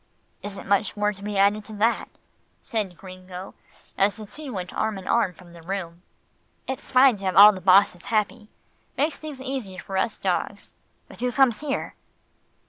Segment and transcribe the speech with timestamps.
[0.41, 2.09] "Isn't much more to be added to that,"
[2.63, 3.53] said Gringo,
[3.99, 6.01] as the two went arm in arm from the room.
[6.67, 8.49] "It's fine to have all the bosses happy.
[8.97, 10.73] Makes things easier for us dogs
[11.07, 11.93] but who comes here?"